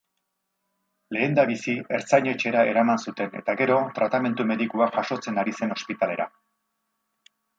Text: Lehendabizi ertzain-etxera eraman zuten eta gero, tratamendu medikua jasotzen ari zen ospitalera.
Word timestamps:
Lehendabizi 1.15 1.75
ertzain-etxera 1.97 2.63
eraman 2.71 3.03
zuten 3.09 3.37
eta 3.43 3.55
gero, 3.61 3.77
tratamendu 3.99 4.47
medikua 4.53 4.89
jasotzen 4.97 5.39
ari 5.45 5.57
zen 5.61 5.75
ospitalera. 5.79 6.27